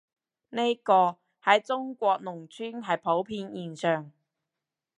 [0.49, 4.11] 呢個，喺中國農村係普遍現象